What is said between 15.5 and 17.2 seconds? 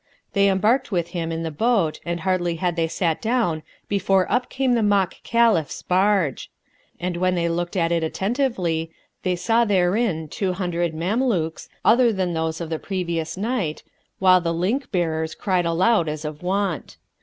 aloud as of wont.